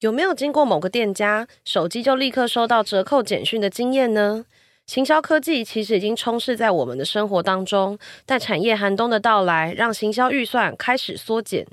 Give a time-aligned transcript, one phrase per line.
[0.00, 4.46] 有没有经过某个店家，手机就立刻收到折扣简讯的经验呢？
[4.86, 11.66] 行销科技其实已经充斥在我们的生活当中，但产业寒冬的到来，让行销预算开始缩减。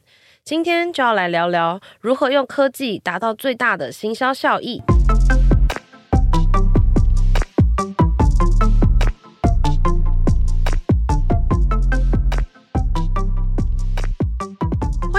[0.43, 4.81] 今天就要来聊聊如何用科技达到最大的行销效益。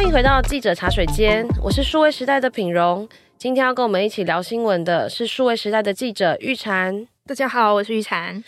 [0.08, 3.06] 迎回到记者茶水间，我是数位时代的品荣。
[3.36, 7.06] 今天要跟我们一起聊新闻的是数位时代的记者玉婵。
[7.26, 8.42] 大家好，我是玉婵。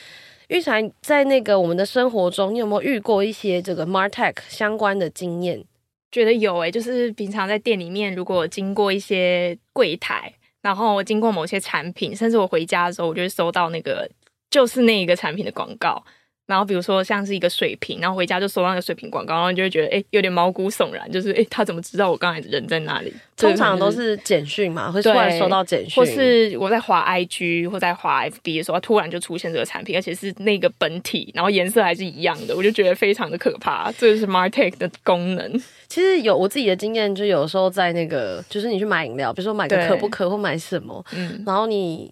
[0.48, 5.62] 玉婵，在那个我们的生活中，你有没有遇过一些这个 MarTech 相关的经验？
[6.10, 14.10] 觉得有诶、欸，就是平常在店里面，如果经过一些柜台，然后经过某些产品，甚至我回家的时候，我就会收到那个
[14.48, 16.02] 就是那一个产品的广告。
[16.50, 23.14] 然后比如说像是一个水瓶，然后回家就收到那个水瓶广告，然后你就会觉得哎，有点毛骨悚然，就是哎，他怎么知道我刚才人在哪里？
[23.38, 33.90] 通常都是简讯嘛，会突然收到简讯，或是我在滑 IG 或在滑 FB 的时候，突然就出现这个产品，而且是那个本体，然后颜色还是一样的，我就觉得非常的可怕。
[33.92, 35.50] 这就是 MarTech 的功能。
[35.88, 42.10] 其实有我自己的经验，就有时候在那个，就是你去买饮料，比如说买个可不可或买什么，嗯，然后你。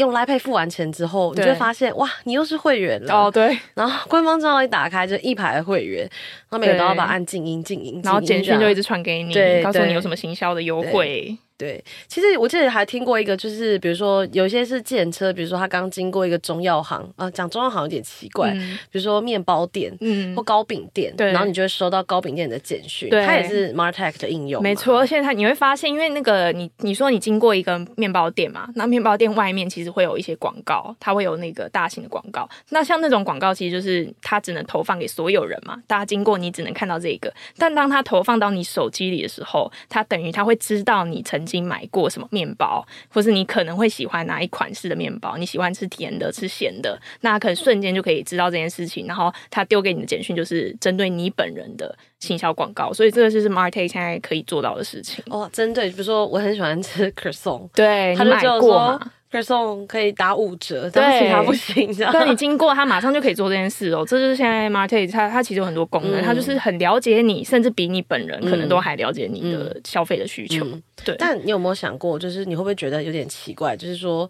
[0.00, 3.30] 用 Pay 付完钱之后，你就会发现哇，你又是会员了哦。
[3.30, 6.00] 对，然后官方账号一打开，就一排的会员，
[6.48, 11.36] 然后每个都要把按静音、静音，然后简讯就一直传给你，对，告诉你有什么行销的优惠。
[11.60, 24.98] 对，其实我记得还听过一个，就是比如说有些是计程车，比如说他刚经过一个中药行啊，讲中药行有点奇怪，嗯、比如说面包店，嗯，或糕饼店，对，然后你就会收到糕饼店的简讯，对，它也是 MarTech 的应用，没错。
[24.98, 32.48] 而且它你会发现，因为那个你你说你经过一个面包店嘛，那面包店外面其实会有一些广告，它会有那个大型的广告。
[32.70, 37.30] 那像那种广告，其实就是它只能投放给所有人嘛，大家经过你只能看到这个。
[37.58, 42.26] 但当它投放到你手机里的时候，它等于它会知道你曾经买过什么。
[42.30, 45.36] 面包，或是你可能会喜欢哪一款式的面包？
[45.36, 46.96] 你喜欢吃甜的，吃咸的？
[47.22, 49.04] 那可能瞬间就可以知道这件事情。
[49.08, 52.92] 然后他丢给你的简讯就是针对你本人的行销广告。
[52.92, 55.24] 所以这个就是 MarTech 现在可以做到的事情。
[55.28, 59.12] 哦，针对，比如说我很喜欢吃 Croissant，对，他就买过嘛。
[59.30, 61.92] 可送可以打五折，但是其他不行。
[61.92, 64.04] 这样，但你经过他马上就可以做这件事哦。
[64.06, 70.66] 这就是现在 MarTech 它它其实有很多功能，它、嗯、就是很了解你，甚至比你本人可能都还了解你的消费的需求。
[71.04, 73.76] 对，但你有没有想过，就是你会不会觉得有点奇怪？
[73.76, 74.28] 就是说，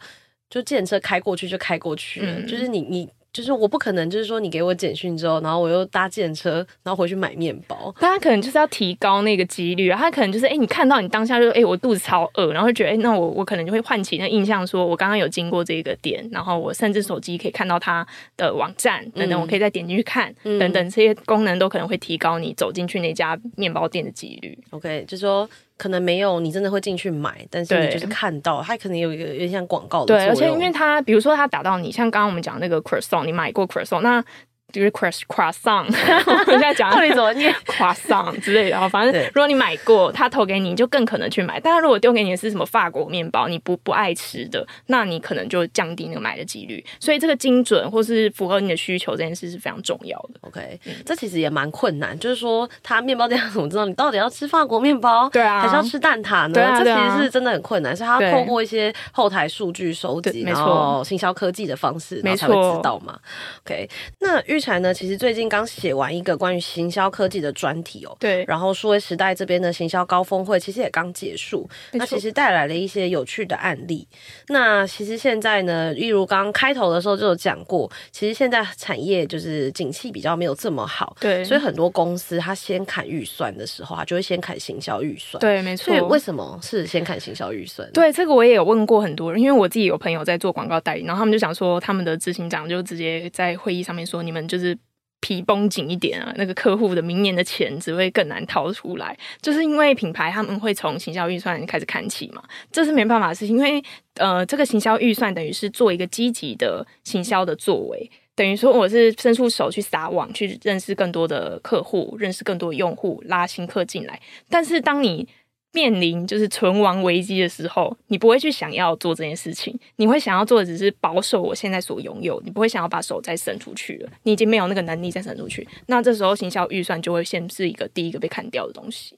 [0.50, 3.08] 就计程车开过去就开过去，嗯、就是你你。
[3.32, 7.94] 就是我不可能，就是说你给我简讯之后，然后我又搭计程车，然后回去买面包。
[8.00, 24.58] 但他可能就是要提高那个几率啊，他可能就是哎、欸，你看到你当下就哎、欸，我肚子超饿，然后就觉得哎、欸，那我我可能就会唤起那印象，说我刚刚有经过这个店，然后我甚至手机可以看到他的网站等等，我可以再点进去看、嗯、等等，这些功能都可能会提高你走进去那家面包店的几率。
[24.70, 25.48] OK，就是说。
[25.80, 30.14] 可能没有，你真的会进去买，但是你就是看到，它可能有一个有点像广告的。
[30.14, 34.22] 对，而且因为它，比如说它打到你，像刚刚我们讲那个 Croissant，你买过 Croissant，那。
[34.70, 35.86] 就是 croissant，
[36.46, 41.60] 我现在讲到底怎么念 croissant 之类的，然后反正如果你买过，他投给你，你就更可能去买。
[41.60, 46.84] 但是如果丢给你的是什么法国面包，你不不爱吃的，那你可能就降低那个买的几率。
[46.98, 50.40] 所以这个精准或是符合你的需求这件事是非常重要的。
[50.42, 56.54] OK，、嗯、这其实也蛮困难，就是说他面包店怎么知道你到底要吃法国面包，对啊，还是要吃蛋挞呢？
[56.54, 63.18] 对啊，对啊，这其实是真的很困难，是他透过一些后台数据收集，没错，行销科技的方式，然后才会知道嘛。
[63.64, 63.88] OK，
[64.20, 64.92] 那玉婵呢？
[64.92, 68.44] 其实最近刚写完一个关于行销科技的专题哦，对。
[68.46, 74.06] 然后数位时代这边的行销高峰会其实也刚结束，那其实带来了一些有趣的案例。
[74.48, 81.42] 那其实现在呢，例如刚开头的时候就有讲过，其实现在产业就是景气比较没有这么好，对。
[81.44, 85.86] 所以很多公司他先砍预算的时候，他就会先砍行销预算，对，没错。
[85.86, 87.90] 所以为什么是先砍行销预算？
[87.92, 94.76] 对，这个我也有问过很多人，因为我自己有朋友在做广告代理，然后他们就想说，他们的执行长就直接在会议上面说，你们就是。
[95.22, 114.18] 皮绷紧一点啊，那个客户的明年的钱只会更难掏出来，就是因为品牌他们会从行销预算开始看起嘛，这是没办法的事情，因为呃，这个行销预算等于是做一个积极的行销的作为，等于说我是伸出手去撒网，去认识更多的客户，认识更多的用户，拉新客进来，
[114.48, 115.28] 但是当你
[115.72, 129.16] 面临就是存亡危机的时候，你不会去想要做这件事情，你会想要做的只是保守我现在所拥有，你不会想要把手再伸出去了，你已经没有那个能力再伸出去，那这时候行销预算就会先是一个第一个被砍掉的东西。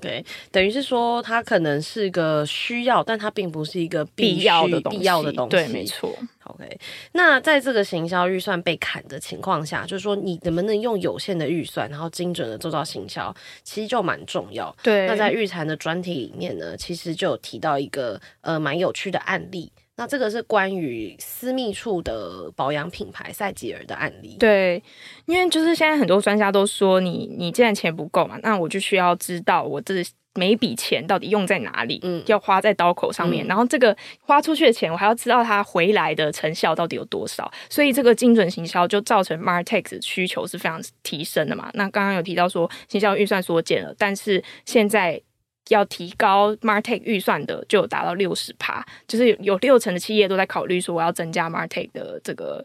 [0.00, 5.50] 对，等于是说它可能是个需要，但它并不是一个必要的必要的东西。
[5.50, 6.08] 对，没错。
[6.44, 6.78] OK，OK，
[7.12, 14.74] 那在这个行销预算被砍的情况下，就是说你能不能用有限的预算，然后精准的做到行销，其实就蛮重要。
[14.82, 19.70] 对，那在预产的专题里面呢，其实就有提到一个呃蛮有趣的案例。
[19.94, 24.36] 那这个是关于私密处的保养品牌赛吉尔的案例。
[24.38, 24.82] 对，
[25.26, 29.94] 因为就是现在很多专家都说你，你你既然钱不够嘛，那我就需要知道我这
[30.34, 37.52] 每笔钱到底用在哪里，嗯，要花在刀口上面，嗯、然后这个花出去的钱，我还要知道它回来的成效到底有多少。
[37.68, 41.70] 所以这个精准行销就造成 Martech 的需求是非常提升的嘛。
[41.74, 45.22] 那刚刚有提到说行销预算缩减了，但是现在。
[45.68, 52.64] 要提高 Martech 预算的就有达到六十趴，就是有有六成的企业都在考虑说我要增加 Martech 的这个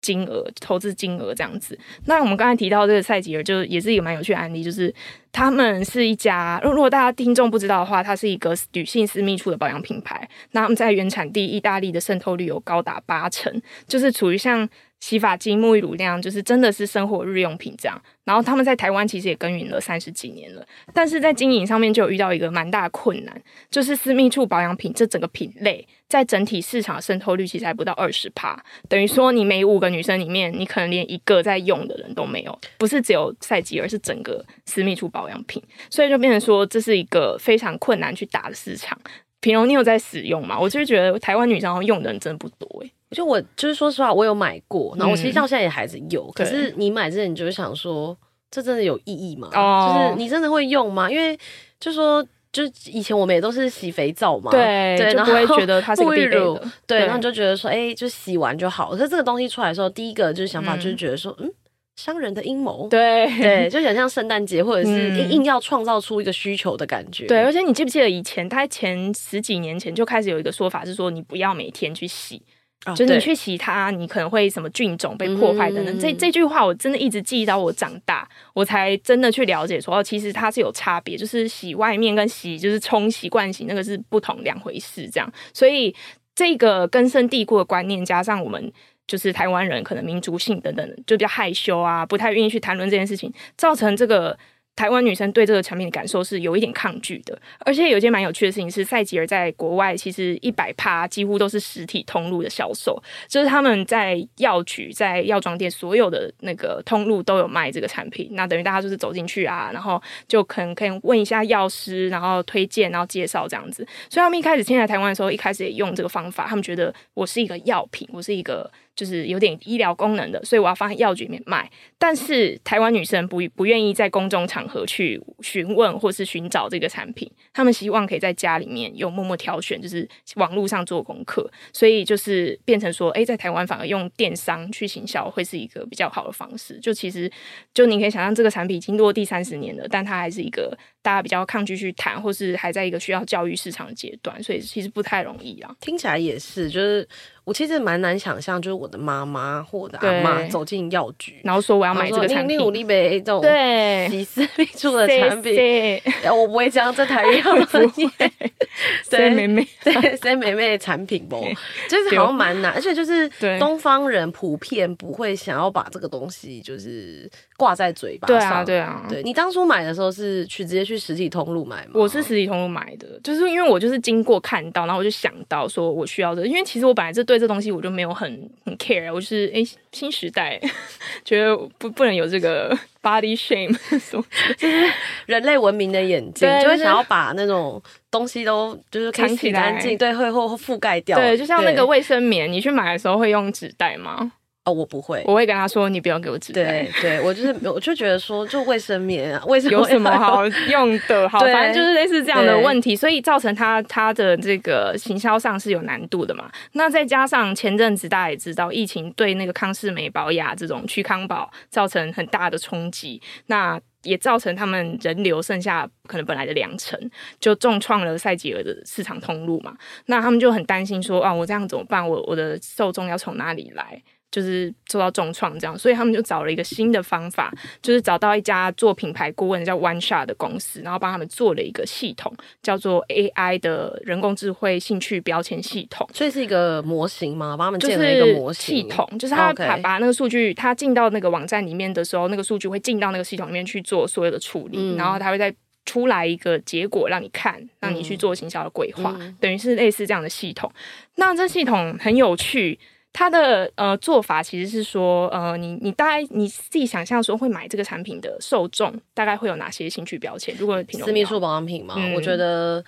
[0.00, 1.78] 金额投资金额这样子。
[2.06, 4.92] 那我们刚才提到这个赛吉尔，就也是一个蛮有趣的案例，就是
[5.30, 10.28] 他们是一家，如果大家听众不知道的话，它是一个女性私密处的保养品牌。
[10.50, 14.68] 那他们在原产地意大利的渗透率有高达八成，就是处于像。
[15.02, 18.00] 洗发精、沐浴乳那样，就是真的是生活日用品这样。
[18.22, 20.64] 然后他们在台湾其实也耕耘了三十几年了，
[20.94, 28.56] 但是在经营上面就有遇到一个蛮大的困难，就是私密处保养品这整个品类在整体市场渗透率其实还不到二十趴，
[28.88, 35.60] 等于说你每五个女生里面，你可能连一个在用的人都没有，不是只有赛季，而是整个私密处保养品，
[35.90, 38.96] 所以就变成说这是一个非常困难去打的市场。
[39.40, 40.56] 平荣，你有在使用吗？
[40.56, 46.24] 我就是觉得台湾女生用的人真的不多诶、就我就是说实话，我有买过，然后我其实到现在也还是有。
[46.26, 48.16] 嗯、可是你买之前，你就会想说，
[48.50, 49.48] 这真的有意义吗？
[49.54, 51.10] 哦、就是你真的会用吗？
[51.10, 51.38] 因为
[51.78, 58.90] 就说，就以前我们也都是洗肥皂嘛，对，对，就不会觉得它是沐浴乳，对，然后你就觉得说，哎、欸，就洗完就好。
[58.90, 61.50] 可是这个东西出来的时候，第一个就是想法就是觉得说，嗯，
[61.96, 67.26] 商人的阴谋，对对，就想像圣诞节或者是硬要创造出一个需求的感觉。
[67.26, 72.42] 对，而且你记不记得以前，大概前十几年前就开始有一个说法是说，你不要每天去洗。
[72.84, 75.96] 哦、就是你去洗它，你可能会什么菌种被破坏等等。
[75.96, 85.08] 嗯、这这句话我真的一直记到我长大，我才真的去了解说，哦，其实它是有差别，就是洗外面跟洗就是冲洗惯洗那个是不同两回事。
[85.08, 85.94] 这样，所以
[86.34, 88.72] 这个根深蒂固的观念，加上我们
[89.06, 94.36] 就是台湾人可能民族性等等，就比较害羞啊，不太愿意去谈论这件事情，造成这个。
[94.74, 108.30] 台湾女生对这个产品的感受是有一点抗拒的，而且有一件蛮有趣的事情是，赛吉尔在国外其实一百趴几乎都是实体通路的销售，就是他们在药局、在药妆店所有的那个通路都有卖这个产品。
[108.32, 113.86] 那等于大家就是走进去啊，然后就可能可以问一下药师，然后推荐，然后介绍这样子。
[114.08, 118.70] 所以他们一开始进来台湾的时候，一开始也用这个方法，他们觉得我是一个药品，我是一个。
[118.94, 121.70] 就是有点医疗功能的，所以我要放在药局里面卖。
[121.98, 131.50] 但是台湾女生不不愿意在公众场合去询问或是寻找这个产品，他们希望可以在家里面用默默挑选，就是网络上做功课。
[131.72, 136.78] 所以就是变成说，哎，在台湾反而用电商去行销会是一个比较好的方式。
[136.80, 137.30] 就其实
[137.72, 145.74] 就你可以想象，这个产品已经落地三十年了，但它还是一个大家比较抗拒去谈，或是还在一个需要教育市场的阶段，所以其实不太容易啊。
[145.80, 147.06] 听起来也是，就是。
[147.44, 156.00] 我其实蛮难想象，就是我的妈妈或我的阿妈走进药局，然后说我要买这个产品，努力呗这种对洗私密处的产品，
[156.30, 158.32] 我不会这样这台语，不会。
[159.10, 161.44] 对妹妹，对塞妹妹的产品不，
[161.90, 163.28] 就是好像蛮难，而且就是
[163.58, 167.28] 东方人普遍不会想要把这个东西就是
[167.62, 168.38] 挂在嘴巴上。
[168.38, 169.06] 对啊，对啊。
[169.08, 171.92] 对，你当初买的时候是去直接去实体通路买吗？
[171.94, 180.60] 我是实体通路买的，就是因为我就是经过看到，然后我就想到说我需要这个，因为其实我本来这对这东西我就没有很很 care，我就是哎、欸、新时代
[181.24, 183.72] 觉得不不能有这个 body shame，
[184.58, 184.90] 就是
[185.26, 191.16] 人类文明的眼睛就会想要把那种东西都就是可以洗干净，对，会会覆盖掉。
[191.16, 194.32] 对，就像那个卫生棉，你去买的时候会用纸袋吗？
[194.64, 196.62] 哦，我不会，我会跟他说，你不要给我纸袋。
[196.62, 201.26] 对，对我就是，我就觉得说，就卫生棉啊，卫生有什么好用的？
[201.28, 206.48] 好，反正就是类似这样的问题，所以造成他他的这个行销上是有难度的嘛。
[206.74, 216.96] 那再加上前阵子大家也知道，疫情对那个康氏美保雅这种去康宝造成很大的冲击，那也造成他们人流剩下可能本来的两成，
[217.40, 219.76] 就重创了赛吉尔的市场通路嘛。
[220.06, 222.08] 那他们就很担心说，啊，我这样怎么办？
[222.08, 224.00] 我我的受众要从哪里来？
[224.32, 236.08] 就是受到重创这样，所以他们就找了一个新的方法，就是找到一家做品牌顾问叫 One Shot 的公司，然后帮他们做了一个系统，叫做 AI 的人工智慧兴趣标签系统。
[236.14, 237.54] 所以是一个模型吗？
[237.58, 250.72] 帮他们建了一个模型系统，就是他把把那个数据，他进到那个网站里面的时候，那个数据会进到那个系统里面去做所有的处理，嗯、然后他会再出来一个结果让你看，让你去做行销的规划，嗯、等于是类似这样的系统。
[251.16, 252.78] 那这系统很有趣。
[253.12, 260.56] 它的呃做法其实是说，呃，你你大概你自己想象说会买这个产品的受众大概会有哪些兴趣标签？
[260.58, 262.84] 如果私密处保养品嘛，嗯、我觉得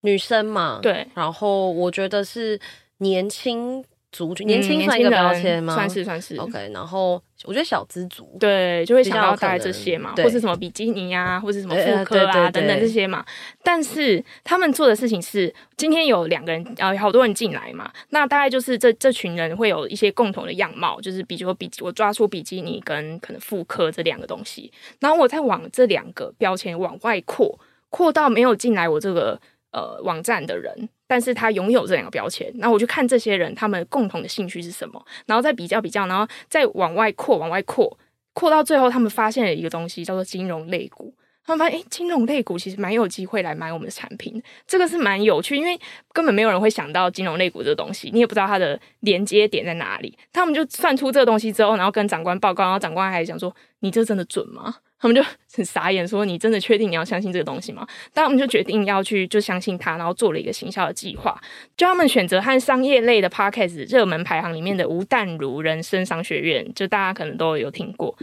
[0.00, 2.60] 女生嘛，对，然后我觉得是
[2.98, 3.84] 年轻。
[4.12, 5.74] 族群年轻算一个标签吗？
[5.74, 6.36] 算是算是。
[6.36, 13.24] OK，然后我觉得小资族对就会想到大概这些嘛，或是什么比基尼呀、啊，或是什么妇科啊等等这些嘛。
[13.62, 29.40] 但是他们做的事情是，今天有两个人呃，好多人进来嘛，那大概就是这这群人会有一些共同的样貌，就是比如说比我抓出比基尼跟可能妇科这两个东西，然后我再往这两个标签往外扩，扩到没有进来我这个
[29.70, 30.88] 呃网站的人。
[31.12, 37.98] 但是他拥有这两个标签，那我就看这些人他们共同的兴趣是什么，然后再比较比较，然后再往外扩，往外扩，
[38.32, 41.14] 扩到最后，他们发现了一个东西，叫做金融类股。
[41.44, 45.78] 他们发现，诶，金融类股其实蛮有机会来买我们的产品，这个是蛮有趣，因为
[46.14, 50.16] 根本没有人会想到金融类股这个东西，你也不知道它的连接点在哪里。
[50.32, 61.38] 他们就算出这个东西之后，然后跟长官报告，然后长官还讲说：“你这真的准吗？”他们就 很傻眼，说：“你真的确定你要相信这个东西吗？”但我们就决定要去就相信他，然后做了一个行销的计划。
[61.76, 68.16] 就他们选择和商业类的 podcast 热门排行里面的吴淡如人生商学院，就大家可能都有听过，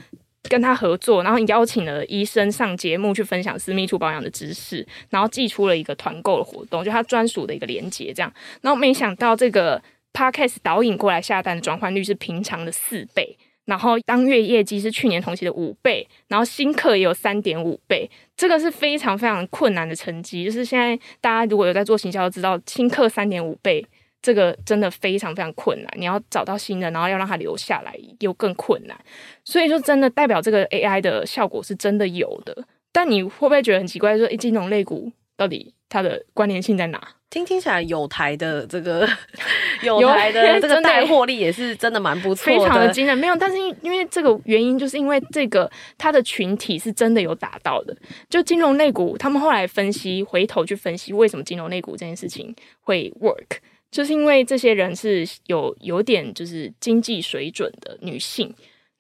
[0.44, 8.34] 跟他合作，然后邀请了医生上节目去分享私密处保养的知识，然后寄出了一个团购的活动，就他专属的一个连接，这样。
[8.62, 9.82] 然后没想到这个
[10.14, 13.38] podcast 导引过来下单的转换率是平常的四倍。
[13.70, 20.44] 然后当月业绩是去年同期的五倍，然后新客也有三点五倍，这个是非常非常困难的成绩。
[20.44, 23.86] 就是现在大家如果有在做行销，都知道新客三点五倍，
[24.24, 25.94] 这个真的非常非常困难。
[25.96, 29.00] 你要找到新的，然后要让他留下来，又更困难。
[29.46, 32.66] 所以就真的代表这个 AI 的效果是真的有的。
[32.92, 34.18] 但你会不会觉得很奇怪？
[34.18, 37.02] 说，诶，金融类股到底它的关联性在哪？
[37.30, 39.08] 听听起来有台的这个
[39.84, 43.16] 有台的这个带货力也是真的蛮不错的，非常的惊人。
[43.16, 47.96] 没有，但是因为这个原因，就是因为这个它的群体是真的有达到的。
[48.28, 53.58] 就金融类股，他们后来分析，回头去分析为什么金融类股这件事情会 work，
[53.92, 58.52] 就是因为这些人是有有点就是经济水准的女性。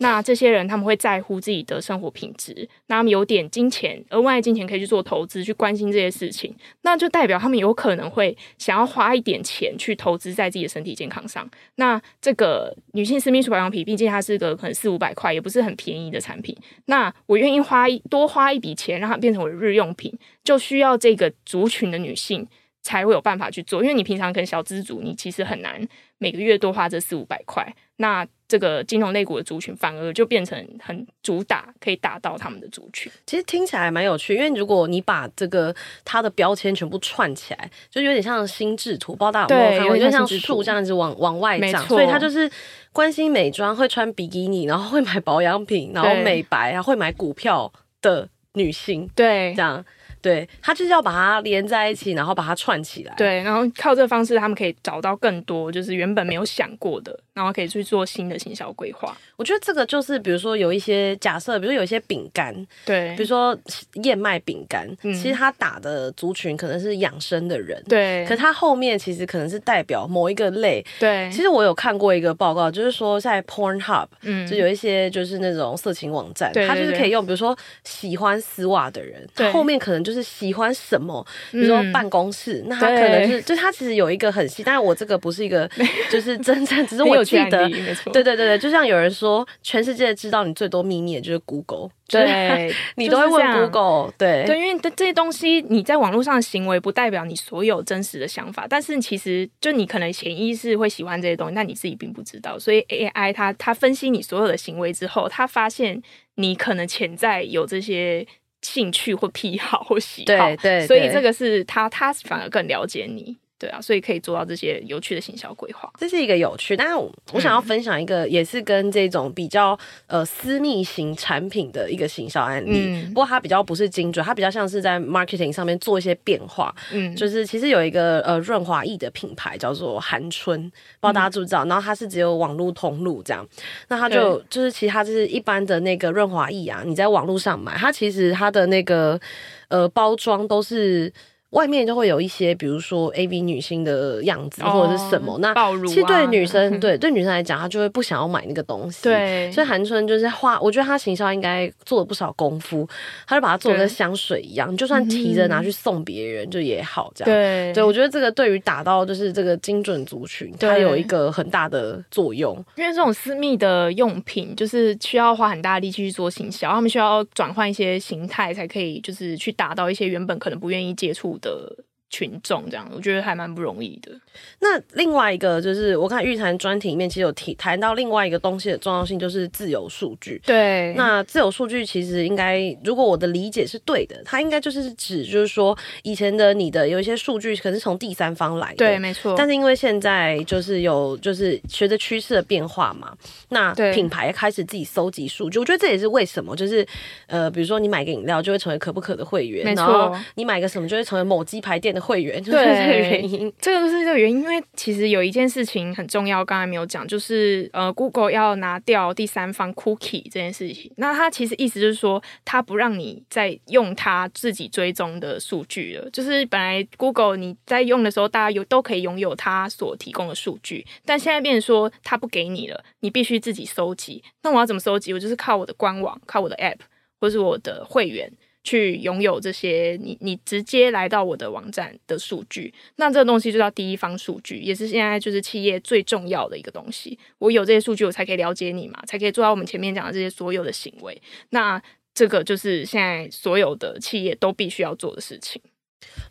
[0.01, 11.50] 那这些人他们会在乎自己的生活品质，那他们有点金钱，额外金钱可以去做投资，去关心这些事情，那就代表他们有可能会想要花一点钱去投资在自己的身体健康上。
[11.75, 16.56] 那这个女性私密处保养品，毕竟它是个可能四五百块，也不是很便宜的产品。
[16.86, 22.48] 那我愿意花多花一笔钱，让它变成我的日用品，就需要这个族群的女性
[22.82, 25.86] 才会有办法去做，因为你平常跟小资族，你其实很难
[26.18, 27.76] 每个月多花这四五百块。
[27.98, 33.12] 那这个金融类股的族群反而就变成很主打，可以打到他们的族群。
[33.26, 39.98] 其实听起来蛮有趣，因为如果你把这个它的标签全部串起来，就有点像心智图，不知道大家有没有看过？
[39.98, 42.50] 就像树这样子往往外长，所以它就是
[42.94, 47.70] 关心美妆、会穿比基尼，然后会买保养品，然后美白，然后会买股票
[48.02, 49.10] 的女性。
[49.14, 49.84] 对，这样。
[50.22, 53.14] 对，他就是要把它连在一起，然后把它串起来。
[53.16, 59.16] 对，然后靠这个方式，他们可以找到更多就是原本没有想过的，然后可以去做新的行销规划。
[59.38, 62.54] 我觉得这个就是，比如说有一些假设，比如说有一些饼干，
[62.86, 63.58] 对，比如说
[64.04, 71.30] 燕麦饼干，嗯，其实它打的族群可能是养生的人，对，可它后面其实可能是代表某一个类，对。
[71.32, 80.70] 其实我有看过一个报告，就是说在 Pornhub，嗯，就有一些就是那种色情网站，它就是可以用，比如说喜欢丝袜的人，对，后面可能就是喜欢。
[80.80, 81.25] 什么？
[81.51, 85.70] 比如说办公室，嗯、那他可能是，就他其实有一个很细，但是我这个不是一个，
[86.10, 87.68] 就是真正，只是我记得，
[88.13, 106.01] 对对对对，就像有人说，全世界知道你最多秘密的就是 Google，对，你都会问 Google，对对，因为这些东西你在网络上的行为不代表你所有真实的想法，但是其实就你可能潜意识会喜欢这些东西，但你自己并不知道，所以 AI 它它分析你所有的行为之后，它发现
[106.36, 108.25] 你可能潜在有这些。
[108.62, 113.38] 兴趣或癖好或喜好，对，对，对，所以这个是他，他反而更了解你。
[113.60, 116.78] 对啊，所以可以做到这些有趣的行销规划，这是一个有趣。
[116.78, 122.86] 但是我，我想要分享一个，也是跟这种比较呃私密型产品的一个行销案例。
[122.88, 126.74] 嗯，不过它比较不是精准，它比较像是在 marketing 上面做一些变化。
[126.94, 131.66] 嗯，就是其实有一个呃润滑液的品牌叫做韩春，不知道大家知不知道？
[131.66, 133.46] 嗯，然后它是只有网络通路这样，
[133.89, 139.20] 那它就就是其实它就是一般的那个润滑液啊，你在网络上买，它其实它的那个
[139.68, 141.12] 呃包装都是。
[141.51, 149.03] 外面就会有一些，比如说 AV 女星的样子或者是什么，哦、那暴露、啊、其实对女生， 对对女生来讲，她就会不想要买那个东西。
[149.03, 152.88] 对，所以韩春就是花，我觉得她行销应该做了不少功夫，
[153.25, 157.34] 她就把它做的跟香水一样，就算提着拿去送别人就也好，这样。
[157.34, 162.56] 对，对我觉得这个对于打到就是这个精准族群，它有一个很大的作用。
[162.75, 174.12] 因为这种私密的用品，就是需要花很大力气去做行销，他们需要转换一些形态，才可以就是去打到一些原本可能不愿意接触的群众这样，我觉得还蛮不容易的。
[174.60, 180.42] 那另外一个就是，我看玉蝉专题里面其实有提谈到另外一个东西的重要性，就是自由数据。
[180.46, 189.36] 对，那自由数据其实应该，如果我的理解是对的，它应该就是指，就是说以前的你的有一些数据可能是从第三方来的，对，没错。
[189.38, 193.13] 但是因为现在就是有，就是随着趋势的变化嘛，
[193.50, 196.86] 那品牌开始自己搜集数据，我觉得这也是为什么，就是
[197.28, 199.75] 呃，比如说你买个饮料就会成为可不可的会员。
[199.75, 201.99] 然后你买个什么就会成为某鸡排店的。
[202.00, 210.91] 会员就是这个原因，这个是这个原因，因为其实有一件事情很重要，刚才没有讲，就是呃，Google 要拿掉第三方 Cookie 这件事情。
[210.98, 216.10] 那它其实意思就是说，它不让你再用它自己追踪的数据了。
[216.12, 224.24] 就是本来 Google 你在用的时候，大家有都可以拥有它所提供的数据，但现在变成说它不给你了，你必须自己收集。
[224.44, 225.13] 那我要怎么收集？
[225.13, 226.79] 我就是靠我的官网，靠我的 App，
[227.20, 228.32] 或是我的会员。
[228.63, 237.18] 去拥有这些你你直接来到我的网站的数据，那这个东西就叫第一方数据，也是现在就是企业最重要的一个东西。
[237.38, 241.20] 我有这些数据，我才可以了解你嘛，才可以做到我们前面讲的这些所有的行为。
[241.51, 241.82] 那
[242.13, 245.62] 这个就是现在所有的企业都必须要做的事情。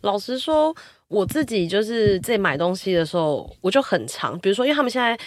[0.01, 0.75] 老实说，
[1.07, 5.17] 我自己就是在买东西的时候，我就很长，比如说，因为他们现在。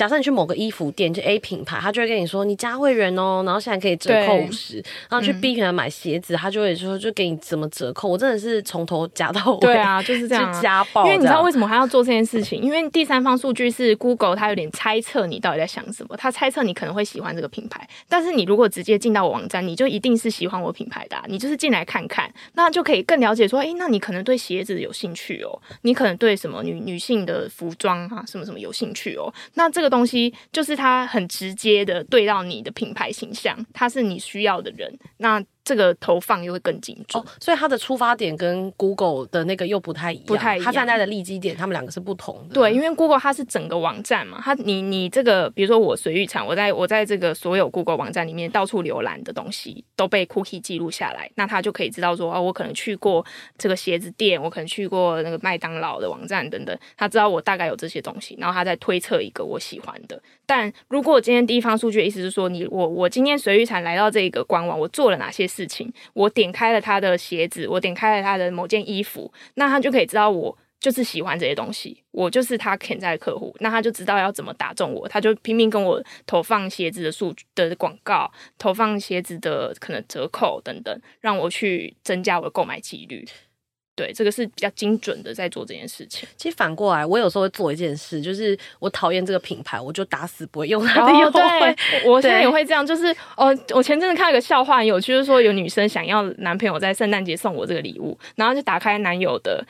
[0.00, 4.76] 假设你去某个衣服店，就 A 品牌，他就会跟你说你加会员哦，然后现在可以折扣五十。
[5.10, 8.08] 然后去 B 品牌买鞋子，嗯、他就会说就给你怎么折扣。
[8.08, 11.04] 我真的是从头加到尾，对啊，就是这样、啊， 家暴。
[11.04, 12.62] 因为你知道为什么他要做这件事情？
[12.62, 17.86] 因为第三方数据是 Google，他有点猜测你到底在想什么，他猜测你可能会喜欢这个品牌。
[18.08, 29.30] 但是你如果直接进到我网站，你就一定是喜欢我品牌的、啊，你就是进来看看，那就可以更了解说，哎、欸，那你可能对鞋子有兴趣哦，你可能对什么女女性的服装啊，什么什么有兴趣哦。
[29.52, 30.70] 那这个东西就是。
[30.80, 35.44] 它很直接的对到你的品牌形象，它是你需要的人，那。
[35.62, 40.64] 这个投放又会更精准，哦，所以它的出发点跟 Google 的那个又不太一样，不太一样。
[40.64, 42.54] 它站在的利基点，他们两个是不同的。
[42.54, 53.24] 对，因为 Google 它是整个网站嘛，它你你这个，比如说我水玉场，我在我在这个所有 Google 网站里面到处浏览的东西都被 Cookie 记录下来，那它就可以知道说，哦，我可能去过
[53.58, 60.20] 这个鞋子店，我可能去过那个麦当劳的网站等等，他知道我大概有这些东西，然后他再推测一个我喜欢的。
[60.50, 66.28] 但如果我今天第一方数据的意思是说，你我我今天随玉产来到这个官网，我做了哪些事情，我。
[66.40, 83.26] 点开了他的鞋子，我点开了他的某件衣服，那他就可以知道我就是喜欢这些东西，我就是他潜在的客户，那他就知道要怎么打中我，他就拼命跟我投放鞋子的数据的广告，投放鞋子的可能折扣等等，让我去增加我的购买几率。
[84.00, 86.26] 对，这个是比较精准的在做这件事情。
[86.34, 91.40] 其实反过来，我有时候会做一件事，就是我讨厌这个品牌，我就打死不会用它的优惠。
[91.40, 99.62] 哦、我现在也会这样，就是哦，我前阵子看了个笑话，很有趣，就是说有女生想要男朋友在圣诞节送我这个礼物，然后就打开男友的。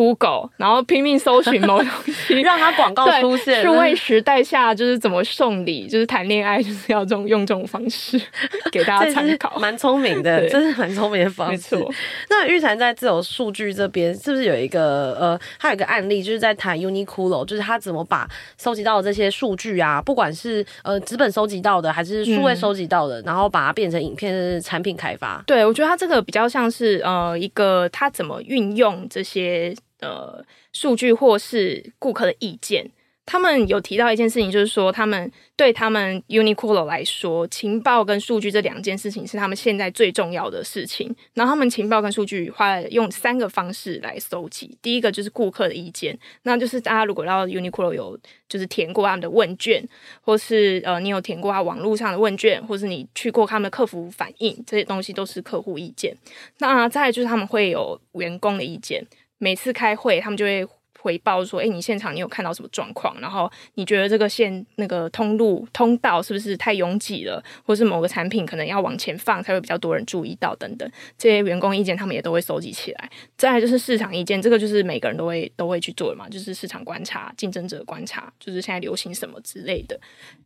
[0.00, 1.88] Google，然后拼命搜寻某东
[2.26, 3.62] 西， 让它广告出现。
[3.62, 8.18] 数位时代下，就是怎么送礼，就是谈恋爱， 就是要这种用这种方式
[8.72, 9.58] 给大家参考。
[9.58, 11.76] 蛮聪明的，真是蛮聪明的方式。
[11.76, 11.92] 没错。
[12.30, 18.26] 那玉蝉在自由数据这边，是不是有一个呃，他有一个案例，就是在谈 Uniqlo，就是他怎么把
[18.58, 25.42] 收集到的这些数据啊，不管是呃纸本收集到的，还是数位收集到的，嗯、然后把它变成影片的产品开发。
[25.46, 29.76] 对，我觉得他这个比较像是呃一个他怎么运用这些。
[30.00, 32.90] 呃，数据或是顾客的意见，
[33.26, 41.14] 他们有提到一件事情，就是说，他们对他们 Uniqlo 来说，情报跟数据这两件事情是他们现在最重要的事情。
[41.34, 44.76] 然后，他们情报跟数据花了用三个方式来搜集。
[44.82, 49.86] 第一个就是顾客的意见，那就是大家如果到 Uniqlo 有就是填过他们的问卷，
[50.22, 56.16] 或是呃你有填过他网络上的问卷，或是你去过他们的客服反映，这些东西都是客户意见。
[56.58, 59.06] 那再就是他们会有员工的意见。
[59.40, 60.64] 每次开会，他们就会
[61.02, 63.18] 回报说：“哎，你现场你有看到什么状况？
[63.22, 67.42] 然后你觉得这个线那个通路通道是不是太拥挤了？
[67.64, 70.86] 或是某个产品可能要往前放才会比较多人注意到等等。
[71.16, 73.10] 这些员工意见他们也都会收集起来。
[73.38, 79.98] 再来就是市场意见，这个就是每个人都会都会去做的嘛，就是市场观察、竞争者观察，就是现在流行什么之类的。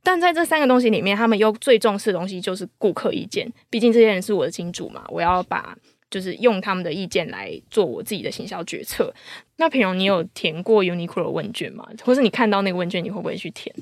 [0.04, 3.52] 但在这三个东西里面，他们又最重视的东西就是顾客意见。
[3.68, 5.76] 毕竟这些人是我的金主嘛，我要把。
[6.10, 9.12] 就是用他们的意见来做我自己的行销决策。
[9.56, 11.88] 那平荣，你有填过 Uniqlo 问卷吗？
[12.02, 13.74] 或是你看到那个问卷，你会不会去填？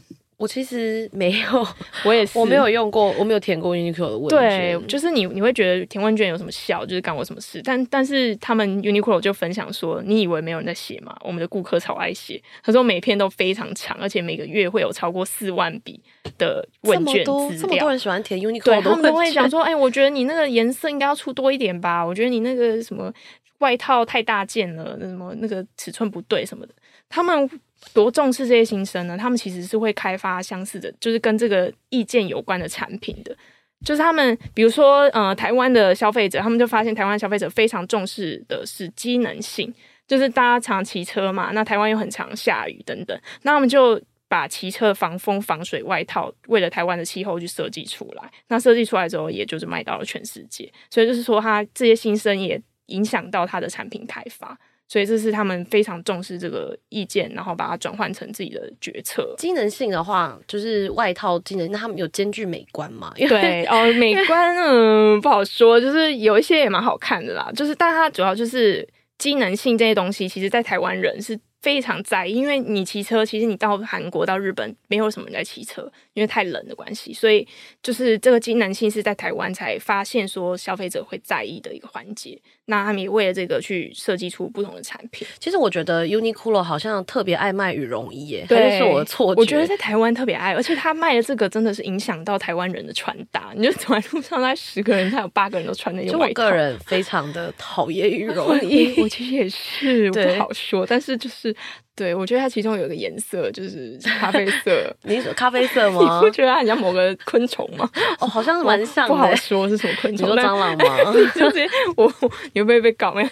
[0.43, 1.67] 我其实没有，
[2.05, 4.77] 我也是，我没有用过，我没有填过 Uniqlo 的问卷。
[4.77, 6.85] 对，就是你你会觉得填问卷有什么效？
[6.85, 7.61] 就是干我什么事？
[7.63, 11.17] 但但是他们 Uniqlo 就分享说，你以为没有人在写吗？
[11.23, 16.03] 我们的顾客超爱写，他说每篇都非常长，而且每个月会有超过四万笔
[16.37, 17.37] 的问卷资料。
[17.37, 22.05] 这么多，这么多人喜欢填 Uniqlo 对，他们都会讲说，哎、欸，我觉得你那个颜色应该要出多一点吧？
[22.05, 23.13] 我觉得你那个什么
[23.59, 26.75] 外套太大件了，那什么那个尺寸不对什么的，
[27.09, 27.49] 他们。
[27.93, 29.17] 多重视这些新生呢？
[29.19, 33.37] 他们其实是会开发相似的，就是跟这个意见有关的产品的。
[33.85, 39.75] 就是他们，比如说，呃，台湾的消费者，他们就发现台湾消费者非常重视的是机能性，
[40.07, 48.31] 就是大家常骑车嘛，那台湾又很常下雨等等，那他们就把骑车防风防水外套，为了台湾的气候去设计出来。
[48.47, 50.73] 那设计出来之后，也就是卖到了全世界。
[50.89, 54.57] 所以就是说，他这些新生也影响到他的产品开发。
[54.93, 59.35] 所以这是他们非常重视这个意见，然后把它转换成自己的决策。
[59.39, 63.11] 机能性的话，就是外套机能，那他们有兼具美观吗？
[63.17, 67.51] 对 哦，美观嗯不好说，就是有一些也蛮好看的啦。
[67.57, 75.91] 就是，但它主要就是机能性这些东西，其实在台湾人是非常在意，因为你骑车，其实你到韩国、到日本，没有什么人在骑车。
[76.15, 77.49] 因为太冷的关系，所以
[77.83, 82.39] 就是这个机能性是在台湾才发现说消费者会在意的一个环节。
[82.73, 85.29] 那他们也为了这个去设计出不同的产品。
[85.39, 89.41] 其实我觉得 Uniqlo 好像特别爱卖羽绒衣耶，对，还是，我的错觉？
[89.43, 93.53] 我觉得在台湾特别爱，而且他卖的这个真的是影响到台湾人的穿搭。
[93.55, 96.33] 你就走在路上，那十个人他有八个人都穿那件外套。
[96.35, 101.55] 就我个人非常的讨厌羽绒衣， 我其实也是不好说， 但是就是
[101.95, 106.01] 对我觉得它其中有一个颜色就是咖啡色， 你说咖啡色吗？
[106.01, 107.89] 你不觉得它很像某个昆虫吗？
[108.19, 109.15] 哦，好像是蛮像的。
[109.15, 110.27] 不好说是什么昆虫。
[110.27, 111.13] 你说蟑螂吗？
[111.37, 112.11] 就是我，
[112.55, 113.23] 你会不会被搞没？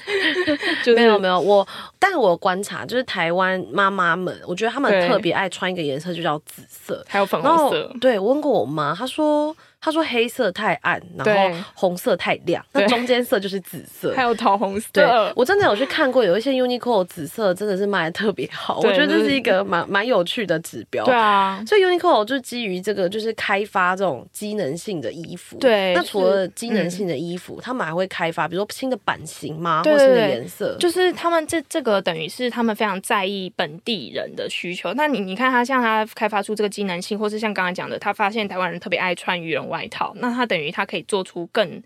[0.85, 1.67] 就是、没有没有我，
[1.99, 7.91] 但是我观察就是台湾妈妈们，我觉得他们特别爱穿一个颜色，就叫紫色，还有粉红色。
[8.01, 9.57] 对，我问过我妈，她说。
[9.81, 14.89] 他说黑色太暗，然后红色太亮，那中间色就是紫色， 还有桃红色。
[14.93, 21.05] 对，我真的有去看过，有一些 Uniqlo 紫色真的是卖的特别好，我觉得这是一个蛮蛮有趣的指标。
[21.07, 25.57] 对啊，所以 Uniqlo 就基于这个，就是开发这种机能性的衣服。
[25.59, 29.83] 对，那除了机能性的衣服，嗯、他们还会开发，比如说新的版型吗？
[29.83, 30.77] 或者新的颜色？
[30.79, 34.93] 就是他们这这个等于是他们非常在意本地人的需求。
[34.93, 40.51] 那你你看他像他开发出这个机能性，或是像刚才讲的，他发现台湾人特别爱穿羽绒外套，那他。
[40.51, 41.81] 等于他可以做出更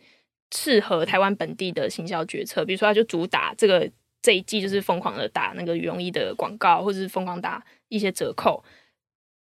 [0.51, 3.87] 适合台湾本地的行销决策，比如说他就主打这个
[4.23, 8.65] 这一季就是疯狂的打那个羽绒衣的广告，或者是疯狂打一些折扣，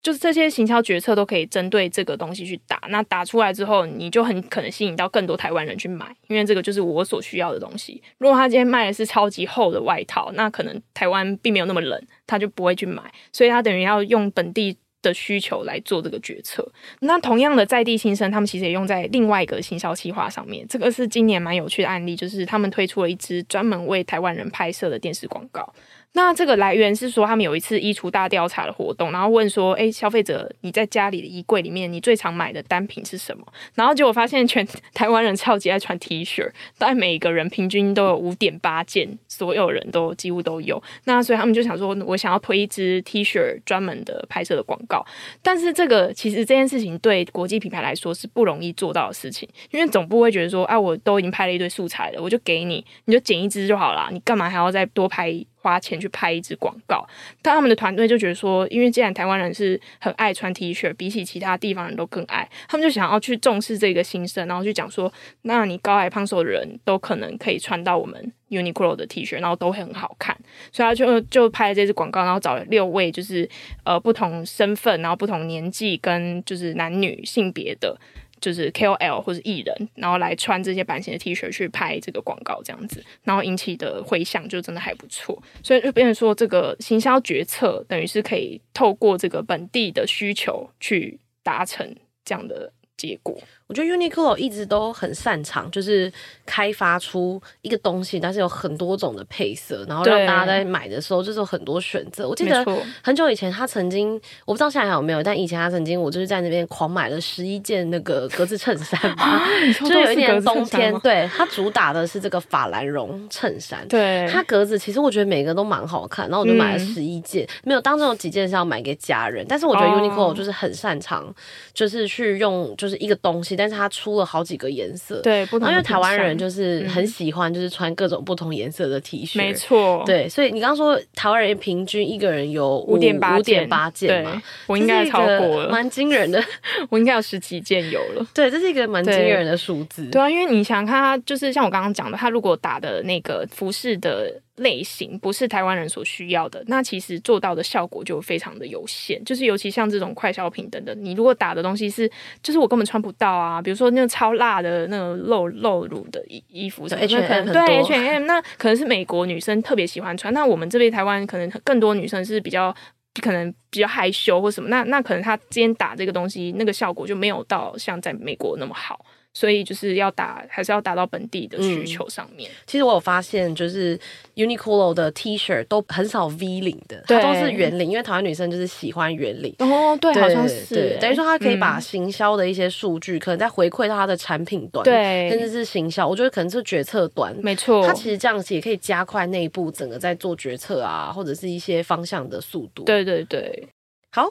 [0.02, 2.78] 就是这些行销决策都可以针对这个东西去打。
[2.90, 8.02] 那打出来之后，你就很可能吸引到更多台湾人去买，因为这个就是我所需要的东西。
[8.18, 13.02] 如果他今天卖的是超级厚的外套，那可能台湾并没有那么冷，他就不会去买。
[13.32, 14.76] 所以他等于要用本地。
[15.06, 16.66] 的需求来做这个决策。
[17.00, 20.66] 那同样的在地新生，他们其实也用在另外一个行销企划上面。
[20.68, 25.72] 这个是今年蛮有趣的案例，就是他们推出了一支专门为台湾人拍摄的电视广告。
[26.12, 40.82] 那这个来源是说，他们有一次衣橱大调查的活动，然后问说：“哎，消费者，你在家里的衣柜里面，你最常买的单品是什么？”然后结果发现，全 台湾人超级爱穿 T 恤，但每个人平均都有五点八件，所有人都几乎都有。
[41.04, 45.04] 那所以他们就想说，我想要推一支 T 恤专门的拍摄的广告。
[45.42, 55.30] 但是这个其实这件事情对国际品牌来说是不容易做到的事情，因为总部会觉得说：“啊，我都已经拍了一堆素材了，我就给你，你就剪一支就好了，你干嘛还要再多拍？”
[55.66, 57.04] 花钱去拍一支广告，
[57.42, 70.36] 但他们的团队就觉得说，因为既然台湾人是很爱穿 T 恤，比起其他地方人都更爱，他们就想要去重视这个心声，然后去讲说，那你高矮胖瘦的人都可能可以穿到我们 Uniqlo 的 T 恤，然后都会很好看，
[70.70, 73.48] 所以他就就拍了这支广告，然后找了六位就是
[73.82, 77.98] 呃不同身份，然后不同年纪跟就是男女性别的。
[78.40, 91.94] 就是 KOL 或者艺人，然后来穿这些版型的 T 恤去拍这个广告，这样子，然后引起的回响就真的还不错，所以就变成说，这个行销决策等于是可以透过这个本地的需求去达成
[92.24, 93.38] 这样的结果。
[93.68, 96.12] 我觉得 Uniqlo 一直都很擅长，就是
[96.44, 102.28] 开发出一个东西，但是有很多种的配色，然后让大家在买的时候就是有很多选择。
[102.28, 102.64] 我记得
[103.02, 109.42] 很久以前，他曾经我不知道现在还有没有，但以前他曾经我就是在那边狂买了十一件那个格子衬衫吧，
[109.80, 121.34] 就有一年冬天，对，他主打的是这个法兰绒衬衫，对，它格子其实我觉得每个都蛮好看，然后我就买了十一件，嗯、没有当中有几件是要买给家人，但是我觉得 Uniqlo 就是很擅长，
[121.74, 123.55] 就是去用就是一个东西。
[123.56, 125.20] 西，但是它出了好几个颜色。
[125.22, 125.68] 对，不同。
[125.68, 129.38] 因为台湾人就是很喜欢，就是穿各种不同颜色的 T 恤。
[129.38, 130.02] 没错。
[130.06, 134.42] 对，所以你刚刚说台湾人平均一个人有五点八五点八件嘛？
[134.66, 136.42] 我应该超过了，蛮惊人的。
[136.90, 138.26] 我应该有十几件有了。
[138.34, 140.04] 对，这是一个蛮惊人的数字。
[140.06, 144.32] 对啊，因为你想看，他就是像我刚刚讲的，他如果打的那个服饰的。
[144.56, 149.22] 类型不是台湾人所需要的，那其实做到的效果就非常的有限。
[149.24, 152.10] 就是尤其像这种快消品等等，你如果打的东西是，
[152.42, 153.60] 就是我根本穿不到啊。
[153.60, 160.32] 比如说那个超辣的那个露露乳的衣衣服什么，对 H&M 对 H&M，那可能是美国女生特别喜欢穿。
[160.32, 162.74] 那我们这边台湾可能更多女生是比较
[163.22, 169.04] 可能比较害羞或什么，那那可能她今天打这个东西，那个效果就没有到像在美国那么好。
[169.36, 172.50] 所以就是要打，还是要打到本地的需求上面。
[172.50, 174.00] 嗯、其实我有发现，就是
[174.34, 179.54] Uniqlo 的 T 恤都很少 V 领的，它都是圆领，因为台湾女生就是喜欢圆领。
[179.58, 180.96] 哦，对，对好像是。
[180.98, 186.08] 等于说，它可以把行销的一些数据，嗯、可能再回馈到它的产品端，对，甚至是行销。
[186.08, 187.86] 我觉得可能是决策端，没错。
[187.86, 192.84] 它其实这样子也可以加快内部整个在做决策啊，或者是一些方向的速度。
[192.84, 193.68] 对对对，
[194.10, 194.26] 好。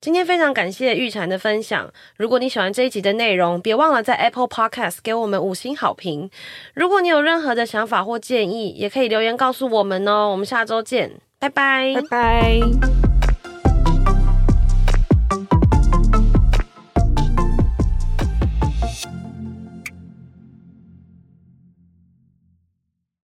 [0.00, 1.92] 今天非常感谢玉婵的分享。
[2.16, 6.30] 如果你喜欢这一集的内容，别忘了在 Apple Podcast 给我们五星好评。
[6.72, 10.30] 如果你有任何的想法或建议，也可以留言告诉我们哦。
[10.30, 13.09] 我们下周见，拜拜，拜拜。